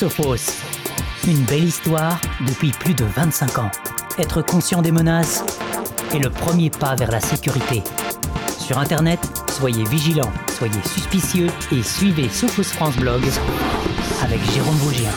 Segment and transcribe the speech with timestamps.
[0.00, 0.62] Sophos.
[1.28, 2.18] Une belle histoire
[2.48, 3.70] depuis plus de 25 ans.
[4.16, 5.44] Être conscient des menaces
[6.14, 7.82] est le premier pas vers la sécurité.
[8.58, 13.20] Sur Internet, soyez vigilants, soyez suspicieux et suivez Sophos France Blog
[14.22, 15.10] avec Jérôme Vaugien.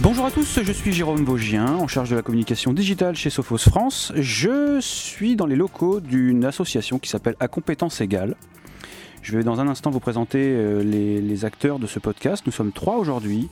[0.00, 3.56] Bonjour à tous, je suis Jérôme Vaugien, en charge de la communication digitale chez Sophos
[3.56, 4.12] France.
[4.16, 8.36] Je suis dans les locaux d'une association qui s'appelle À compétence égale.
[9.24, 12.42] Je vais dans un instant vous présenter euh, les, acteurs de ce podcast.
[12.44, 13.48] Nous sommes trois aujourd'hui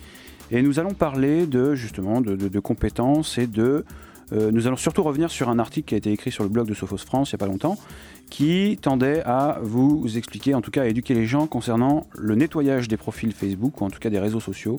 [0.50, 3.86] et nous allons parler de justement de, compétences et de.
[4.34, 6.68] Euh, nous allons surtout revenir sur un article qui a été écrit sur le blog
[6.68, 7.78] de Sophos France il n'y a pas longtemps,
[8.28, 12.86] qui tendait à vous expliquer, en tout cas à éduquer les gens concernant le nettoyage
[12.86, 14.78] des profils Facebook ou en tout cas des réseaux sociaux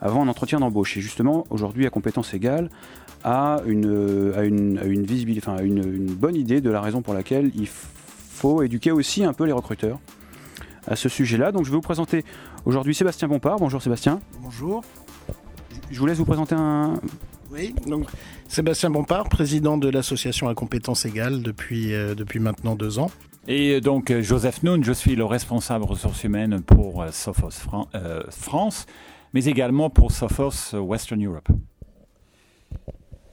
[0.00, 0.96] avant un entretien d'embauche.
[0.96, 2.70] Et justement, aujourd'hui, à compétence égale,
[3.24, 7.12] à une, à une, une, visibilité, enfin, une, une bonne idée de la raison pour
[7.12, 10.00] laquelle il faut éduquer aussi un peu les recruteurs
[10.90, 11.52] à ce sujet-là.
[11.52, 12.24] Donc je vais vous présenter
[12.66, 13.58] aujourd'hui Sébastien Bompard.
[13.58, 14.20] Bonjour Sébastien.
[14.42, 14.84] Bonjour.
[15.90, 17.00] Je vous laisse vous présenter un...
[17.50, 18.06] Oui, donc
[18.48, 23.10] Sébastien Bompard, président de l'association à compétences égales depuis, euh, depuis maintenant deux ans.
[23.48, 27.50] Et euh, donc euh, Joseph Noun, je suis le responsable ressources humaines pour Sophos
[28.30, 28.86] France,
[29.32, 31.48] mais également pour Sophos Western Europe.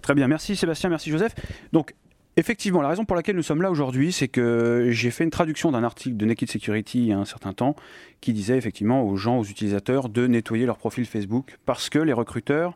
[0.02, 1.36] Très bien, merci Sébastien, merci Joseph.
[1.74, 1.94] Donc
[2.40, 5.72] Effectivement, la raison pour laquelle nous sommes là aujourd'hui, c'est que j'ai fait une traduction
[5.72, 7.76] d'un article de Naked Security il y a un certain temps
[8.22, 12.14] qui disait effectivement aux gens, aux utilisateurs de nettoyer leur profil Facebook parce que les
[12.14, 12.76] recruteurs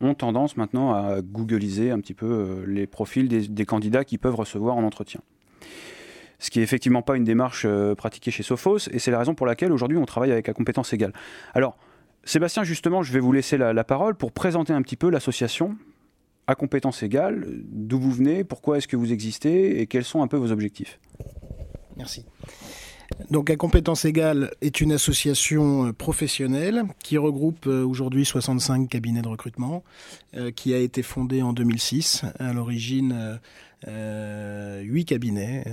[0.00, 4.34] ont tendance maintenant à googliser un petit peu euh, les profils des, candidats qu'ils peuvent
[4.34, 5.20] recevoir en entretien.
[6.40, 9.36] Ce qui est effectivement pas une démarche euh, pratiquée chez Sophos et c'est la raison
[9.36, 11.12] pour laquelle aujourd'hui on travaille avec la compétence égale.
[11.54, 11.78] Alors,
[12.24, 15.76] Sébastien, justement, je vais vous laisser la parole pour présenter un petit peu l'association,
[16.48, 20.26] à compétences égales, d'où vous venez, pourquoi est-ce que vous existez et quels sont un
[20.26, 20.98] peu vos objectifs
[21.98, 22.24] Merci.
[23.30, 29.20] Donc, à compétences égales est une association euh, professionnelle qui regroupe euh, aujourd'hui 65 cabinets
[29.20, 29.84] de recrutement,
[30.36, 32.24] euh, qui a été fondée en 2006.
[32.38, 33.38] À l'origine,
[33.86, 35.64] huit cabinets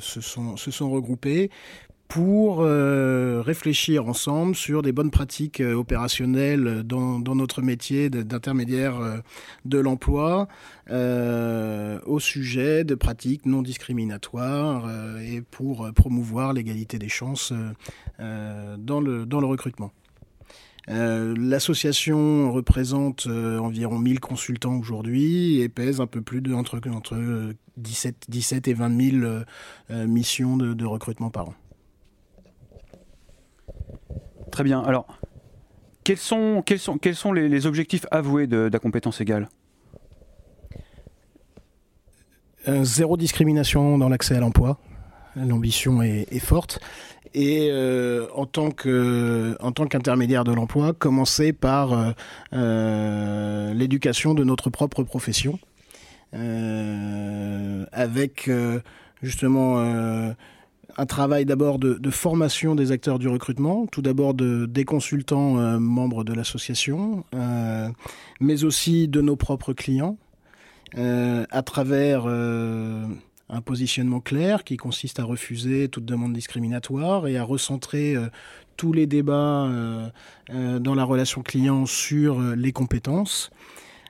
[0.00, 1.50] se, sont, se sont regroupés
[2.12, 9.16] pour euh, réfléchir ensemble sur des bonnes pratiques euh, opérationnelles dans, notre métier d'intermédiaire euh,
[9.64, 10.46] de l'emploi
[10.90, 14.90] au sujet de pratiques non discriminatoires
[15.22, 17.54] et pour promouvoir l'égalité des chances
[18.18, 19.90] dans, le, recrutement.
[20.88, 28.26] L'association représente environ 1000 consultants aujourd'hui et pèse un peu plus de entre, entre 17,
[28.28, 29.10] 17 et 20
[29.88, 31.54] 000 missions de recrutement par an.
[34.52, 34.80] Très bien.
[34.80, 35.06] Alors,
[36.04, 39.48] quels sont, quels sont, quels sont les, objectifs avoués de, la compétence égale?
[42.68, 44.78] Euh, Zéro discrimination dans l'accès à l'emploi.
[45.36, 46.80] L'ambition est, forte.
[47.32, 52.12] Et euh, en tant que en tant qu'intermédiaire de l'emploi, commencer par
[52.52, 55.58] euh, l'éducation de notre propre profession,
[57.92, 58.50] avec
[59.22, 60.34] justement
[60.96, 65.78] un travail d'abord de, formation des acteurs du recrutement, tout d'abord de, des consultants euh,
[65.78, 67.88] membres de l'association, euh,
[68.40, 70.18] mais aussi de nos propres clients,
[70.98, 77.44] euh, à travers un positionnement clair qui consiste à refuser toute demande discriminatoire et à
[77.44, 78.16] recentrer
[78.76, 79.70] tous les débats
[80.50, 83.50] dans la relation client sur les compétences.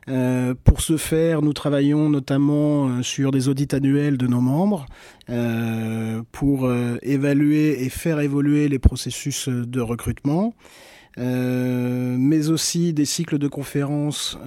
[0.09, 4.87] Euh, pour ce faire, nous travaillons notamment euh, sur des audits annuels de nos membres
[5.31, 6.71] euh, pour
[7.03, 10.55] évaluer et faire évoluer les processus de recrutement.
[11.17, 14.39] mais aussi des cycles de conférences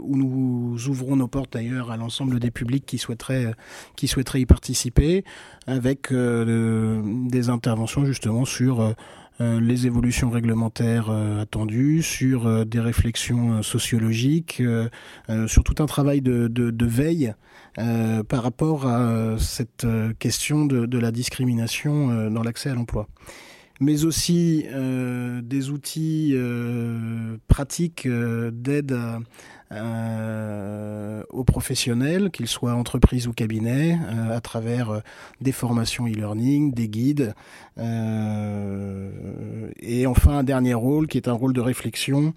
[0.00, 3.54] où nous ouvrons nos portes d'ailleurs à l'ensemble des publics qui souhaiteraient,
[3.96, 5.24] qui souhaiteraient y participer,
[5.66, 8.94] avec des interventions justement sur
[9.40, 14.62] les évolutions réglementaires euh, attendues, sur euh, des réflexions sociologiques,
[15.46, 17.34] sur tout un travail de, veille
[18.28, 19.86] par rapport à cette
[20.18, 23.08] question de la discrimination dans l'accès à l'emploi
[23.84, 24.66] mais aussi
[25.42, 26.34] des outils
[27.48, 29.18] pratiques d'aide à,
[29.72, 35.00] euh, aux professionnels, qu'ils soient entreprises ou cabinets, euh, à travers euh,
[35.40, 37.34] des formations e-learning, des guides.
[39.80, 42.34] et enfin, un dernier rôle qui est un rôle de réflexion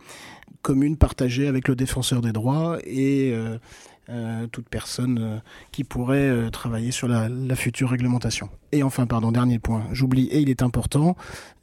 [0.63, 3.33] commune partagée avec le défenseur des droits et
[4.51, 8.49] toute personne qui pourrait travailler sur la, future réglementation.
[8.71, 11.15] Et enfin, pardon, dernier point, j'oublie, et il est important,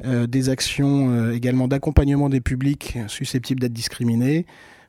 [0.04, 4.46] des actions également d'accompagnement des publics susceptibles d'être discriminés,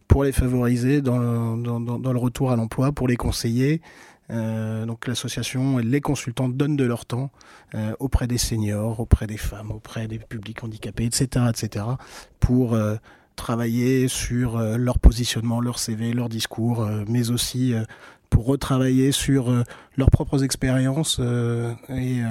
[0.08, 3.82] pour les favoriser dans, dans, le retour à l'emploi, pour les conseiller
[4.30, 7.30] donc l'association, les consultants donnent de leur temps
[8.00, 11.86] auprès des seniors, auprès des femmes, auprès des publics handicapés, etc., etc.,
[12.40, 12.78] pour
[13.36, 17.74] travailler sur leur positionnement, leur CV, leur discours, mais aussi
[18.30, 19.54] pour retravailler sur
[19.98, 21.20] leurs propres expériences
[21.90, 22.22] et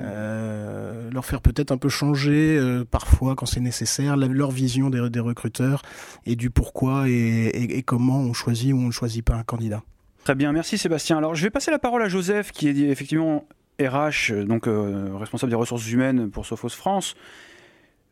[0.00, 5.00] euh, leur faire peut-être un peu changer euh, parfois quand c'est nécessaire leur vision des,
[5.18, 5.82] recruteurs
[6.24, 9.82] et du pourquoi et, comment on choisit ou on ne choisit pas un candidat.
[10.22, 11.18] Très bien, merci Sébastien.
[11.18, 13.44] Alors je vais passer la parole à Joseph qui est effectivement
[13.80, 17.16] RH, donc euh, responsable des ressources humaines pour Sophos France.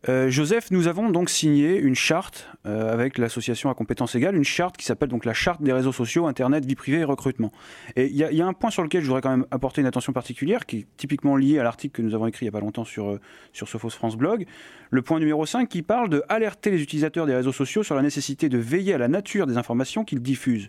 [0.09, 4.45] Euh, Joseph, nous avons donc signé une charte euh, avec l'association à compétences égales, une
[4.45, 7.51] charte qui s'appelle donc la charte des réseaux sociaux, Internet, vie privée et recrutement.
[7.97, 10.13] Et il y, a un point sur lequel je voudrais quand même apporter une attention
[10.13, 12.61] particulière, qui est typiquement lié à l'article que nous avons écrit il n'y a pas
[12.61, 13.21] longtemps sur, euh,
[13.53, 14.47] sur France Blog.
[14.91, 18.03] Le point numéro 5 qui parle de alerter les utilisateurs des réseaux sociaux sur la
[18.03, 20.69] nécessité de veiller à la nature des informations qu'ils diffusent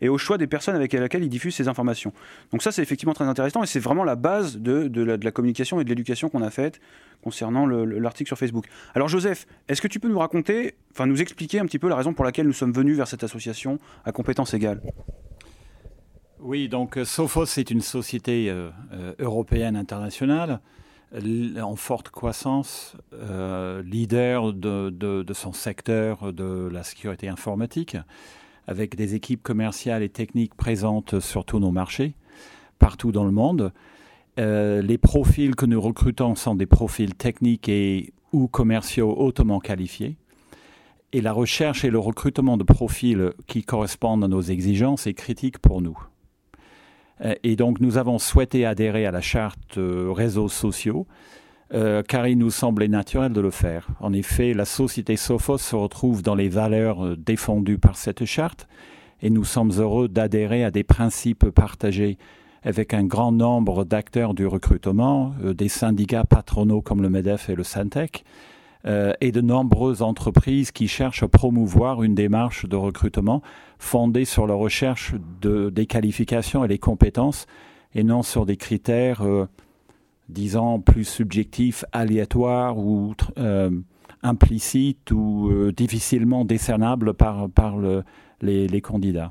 [0.00, 2.12] et au choix des personnes avec lesquelles ils diffusent ces informations.
[2.52, 5.80] Donc ça, c'est effectivement très intéressant et c'est vraiment la base de, de, la, communication
[5.80, 6.80] et de l'éducation qu'on a faite
[7.22, 8.66] concernant l'article sur Facebook.
[8.94, 11.96] Alors Joseph, est-ce que tu peux nous raconter, enfin nous expliquer un petit peu la
[11.96, 14.80] raison pour laquelle nous sommes venus vers cette association à compétences égales?
[16.40, 20.60] Oui, donc euh, Sophos est une société euh, euh, européenne internationale
[21.62, 22.96] en forte croissance,
[23.84, 27.96] leader de, de, son secteur de la sécurité informatique
[28.66, 32.14] avec des équipes commerciales et techniques présentes sur tous nos marchés,
[32.78, 33.72] partout dans le monde.
[34.38, 40.16] Euh, les profils que nous recrutons sont des profils techniques et ou commerciaux hautement qualifiés.
[41.12, 45.58] Et la recherche et le recrutement de profils qui correspondent à nos exigences est critique
[45.58, 45.98] pour nous.
[47.22, 51.06] Euh, et donc nous avons souhaité adhérer à la charte euh, réseaux sociaux
[51.74, 53.88] euh, car il nous semblait naturel de le faire.
[53.98, 58.68] En effet, la société Sophos se retrouve dans les valeurs euh, défendues par cette charte
[59.20, 62.18] et nous sommes heureux d'adhérer à des principes partagés
[62.62, 67.56] avec un grand nombre d'acteurs du recrutement, euh, des syndicats patronaux comme le MEDEF et
[67.56, 68.24] le Santec,
[69.20, 73.42] et de nombreuses entreprises qui cherchent à promouvoir une démarche de recrutement
[73.80, 77.48] fondée sur la recherche de, des qualifications et des compétences
[77.96, 79.24] et non sur des critères
[80.28, 83.70] disons, plus subjectif, aléatoire ou euh,
[84.22, 88.02] implicite ou euh, difficilement décernable par, par le,
[88.40, 89.30] les, candidats.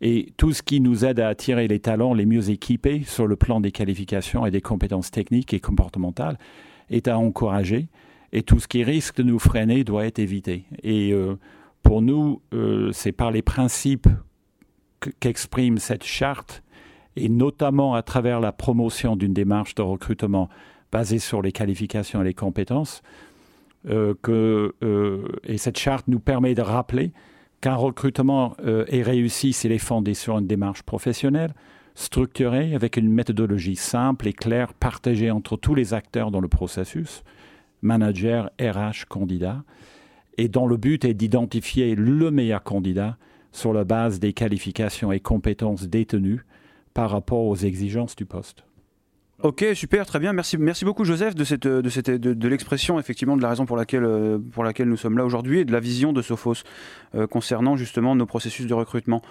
[0.00, 3.36] Et tout ce qui nous aide à attirer les talents les mieux équipés sur le
[3.36, 6.38] plan des qualifications et des compétences techniques et comportementales
[6.88, 7.88] est à encourager.
[8.32, 10.64] Et tout ce qui risque de nous freiner doit être évité.
[10.82, 11.36] Et euh,
[11.82, 12.42] pour nous,
[12.92, 14.06] c'est par les principes
[15.18, 16.62] qu'exprime cette charte
[17.16, 20.48] et notamment à travers la promotion d'une démarche de recrutement
[20.92, 23.02] basée sur les qualifications et les compétences,
[23.88, 27.12] euh, que, euh, et cette charte nous permet de rappeler
[27.60, 31.54] qu'un recrutement euh, est réussi s'il est fondé sur une démarche professionnelle,
[31.94, 37.22] structurée, avec une méthodologie simple et claire, partagée entre tous les acteurs dans le processus,
[37.82, 39.62] manager, RH, candidat,
[40.38, 43.16] et dont le but est d'identifier le meilleur candidat
[43.52, 46.44] sur la base des qualifications et compétences détenues
[46.94, 48.64] par rapport aux exigences du poste.
[49.42, 50.34] Ok, super, très bien.
[50.34, 53.76] Merci, merci beaucoup Joseph de, cette, de, cette, de, l'expression, effectivement, de la raison pour
[53.78, 56.62] laquelle, euh, pour laquelle nous sommes là aujourd'hui et de la vision de Sophos
[57.14, 59.22] euh, concernant justement nos processus de recrutement.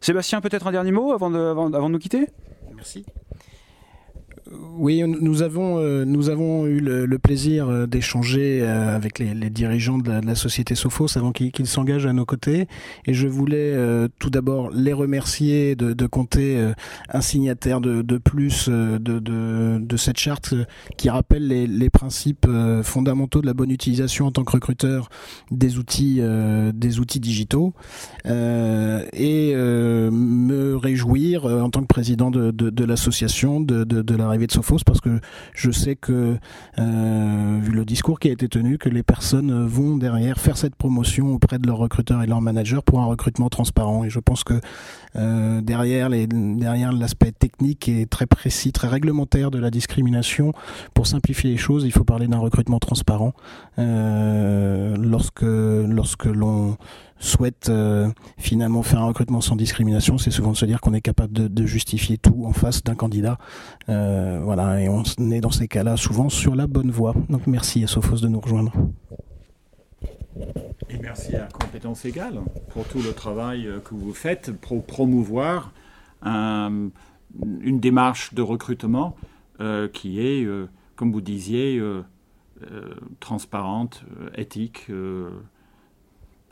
[0.00, 2.28] Sébastien, peut-être un dernier mot avant de, avant, avant de nous quitter?
[2.76, 3.04] Merci.
[4.50, 9.98] Oui, nous avons, euh, nous avons eu le, plaisir euh, d'échanger euh, avec les, dirigeants
[9.98, 12.66] de la, société Sophos avant qu'ils s'engagent à nos côtés.
[13.06, 13.76] Et je voulais
[14.18, 16.72] tout d'abord les remercier de, compter
[17.10, 20.54] un signataire de, plus de, cette charte
[20.96, 22.46] qui rappelle les, principes
[22.82, 25.08] fondamentaux de la bonne utilisation en tant que recruteur
[25.50, 26.20] des outils,
[26.74, 27.74] des outils digitaux.
[28.24, 35.00] et me réjouir en tant que président de, l'association de, de la de Sophos parce
[35.00, 35.20] que
[35.54, 36.36] je sais que,
[36.78, 40.76] euh, vu le discours qui a été tenu, que les personnes vont derrière faire cette
[40.76, 44.04] promotion auprès de leurs recruteurs et de leurs managers pour un recrutement transparent.
[44.04, 44.60] Et je pense que
[45.16, 50.52] euh, derrière les, derrière l'aspect technique et très précis, très réglementaire de la discrimination,
[50.94, 53.32] pour simplifier les choses, il faut parler d'un recrutement transparent.
[53.78, 56.76] Euh, lorsque lorsque l'on
[57.18, 61.00] souhaite euh, finalement faire un recrutement sans discrimination, c'est souvent de se dire qu'on est
[61.00, 63.38] capable de, justifier tout en face d'un candidat.
[63.88, 67.14] Euh, voilà, et on est dans ces cas-là souvent sur la bonne voie.
[67.30, 68.72] Donc merci à Sophos de nous rejoindre.
[70.90, 75.72] Et merci à Compétences Égales pour tout le travail que vous faites pour promouvoir
[76.22, 76.90] une
[77.80, 79.16] démarche de recrutement
[79.92, 80.46] qui est,
[80.98, 81.80] comme vous disiez,
[83.20, 84.90] transparente, éthique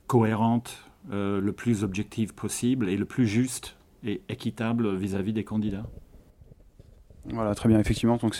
[0.06, 5.86] cohérente, euh, le plus objective possible et le plus juste et équitable vis-à-vis des candidats.
[7.26, 8.16] Voilà, très bien, effectivement.
[8.16, 8.36] Donc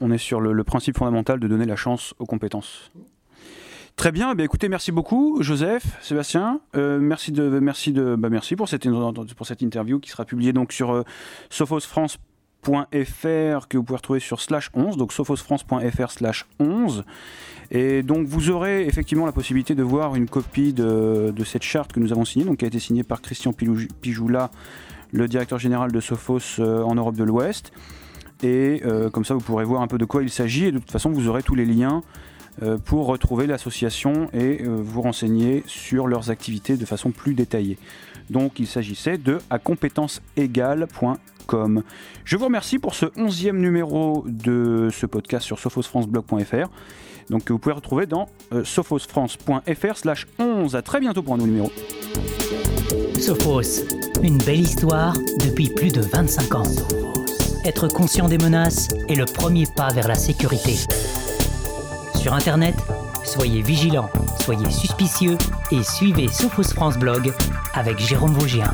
[0.00, 2.92] on, est sur le, principe fondamental de donner la chance aux compétences.
[3.96, 6.60] Très bien, eh écoutez, merci beaucoup, Joseph, Sébastien.
[6.76, 8.88] Euh, merci de, merci de, bah, merci pour cette,
[9.36, 11.02] pour cette interview qui sera publiée donc sur euh,
[11.50, 12.33] sophosfrance.fr
[12.64, 17.04] que vous pouvez retrouver sur slash 11, donc sophosfrance.fr slash 11.
[17.70, 22.00] Et donc vous aurez effectivement la possibilité de voir une copie de, cette charte que
[22.00, 24.50] nous avons signée, donc qui a été signée par Christian Pijoula,
[25.12, 27.72] le directeur général de Sophos euh, en Europe de l'Ouest.
[28.42, 30.66] Et euh, comme ça, vous pourrez voir un peu de quoi il s'agit.
[30.66, 32.02] Et de toute façon, vous aurez tous les liens
[32.62, 37.78] euh, pour retrouver l'association et vous renseigner sur leurs activités de façon plus détaillée.
[38.28, 39.58] Donc, il s'agissait de à
[42.24, 46.68] Je vous remercie pour ce onzième numéro de ce podcast sur sophosfranceblog.fr.
[47.30, 48.28] Donc, que vous pouvez retrouver dans
[48.64, 50.76] sophosfrance.fr slash 11.
[50.76, 51.72] À très bientôt pour un nouveau numéro.
[53.18, 53.84] Sophos,
[54.22, 56.62] une belle histoire depuis plus de 25 ans.
[57.64, 60.74] Être conscient des menaces est le premier pas vers la sécurité.
[62.14, 62.74] Sur Internet,
[63.24, 64.10] soyez vigilants,
[64.42, 65.38] soyez suspicieux
[65.70, 67.32] et suivez Sophos France Blog
[67.72, 68.70] avec Jérôme Vaugien.